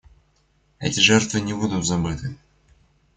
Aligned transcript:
Эти 0.87 0.99
жертвы 0.99 1.41
не 1.49 1.53
будут 1.53 1.85
забыты. 1.85 2.35